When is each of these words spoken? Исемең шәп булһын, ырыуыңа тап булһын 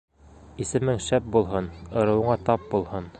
Исемең 0.63 0.97
шәп 1.09 1.29
булһын, 1.37 1.69
ырыуыңа 2.05 2.39
тап 2.51 2.69
булһын 2.73 3.09